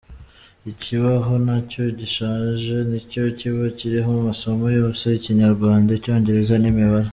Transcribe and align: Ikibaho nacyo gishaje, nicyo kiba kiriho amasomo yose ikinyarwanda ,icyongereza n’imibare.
Ikibaho 0.71 1.33
nacyo 1.45 1.83
gishaje, 1.99 2.75
nicyo 2.89 3.23
kiba 3.37 3.63
kiriho 3.77 4.11
amasomo 4.21 4.65
yose 4.79 5.05
ikinyarwanda 5.17 5.89
,icyongereza 5.99 6.55
n’imibare. 6.59 7.09